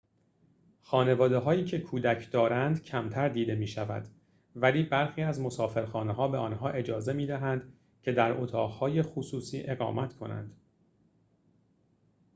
خانواده‌هایی 0.81 1.65
که 1.65 1.79
کودک 1.81 2.31
دارند 2.31 2.83
کمتر 2.83 3.29
دیده 3.29 3.55
می‌شود 3.55 4.07
ولی 4.55 4.83
برخی 4.83 5.21
از 5.21 5.41
مسافرخانه‌ها 5.41 6.27
به 6.27 6.37
آنها 6.37 6.69
اجازه 6.69 7.13
می‌دهند 7.13 7.73
که 8.03 8.11
در 8.11 8.31
اتاق‌های 8.31 9.01
خصوصی 9.01 9.61
اقامت 9.65 10.13
کنند 10.13 10.57